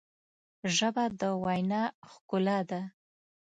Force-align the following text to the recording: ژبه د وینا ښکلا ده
ژبه 0.75 1.03
د 1.19 1.21
وینا 1.43 1.83
ښکلا 2.11 2.59
ده 2.69 2.81